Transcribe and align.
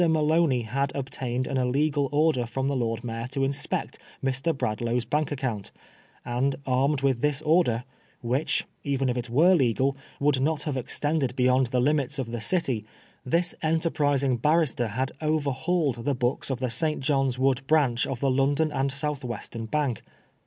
Maloney 0.09 0.63
had 0.63 0.91
obtained 0.95 1.45
an 1.45 1.57
illegal 1.59 2.09
order 2.11 2.47
&om 2.57 2.67
the 2.67 2.75
Lord 2.75 3.03
Mayor 3.03 3.27
to 3.27 3.43
inspect 3.43 3.99
Mr. 4.25 4.51
Bradlaugh*s 4.51 5.05
bank 5.05 5.31
account, 5.31 5.69
and 6.25 6.55
armed 6.65 7.01
with 7.01 7.21
this 7.21 7.39
order, 7.43 7.83
which, 8.23 8.65
even 8.83 9.09
if 9.09 9.15
it 9.15 9.29
were 9.29 9.53
legal, 9.53 9.95
would 10.19 10.41
not 10.41 10.63
have 10.63 10.75
extended 10.75 11.35
beyond 11.35 11.67
the 11.67 11.79
limits 11.79 12.17
of 12.17 12.31
the 12.31 12.41
City, 12.41 12.83
this 13.23 13.53
enterprising 13.61 14.37
barrister 14.37 14.87
had 14.87 15.11
overhauled 15.21 16.03
the 16.03 16.15
books 16.15 16.49
of 16.49 16.59
the 16.59 16.71
St. 16.71 16.99
John's 16.99 17.37
Wood 17.37 17.61
Branch 17.67 18.07
of 18.07 18.21
the 18.21 18.31
London 18.31 18.71
and 18.71 18.91
South 18.91 19.21
Westem 19.21 19.69
Bank. 19.69 20.01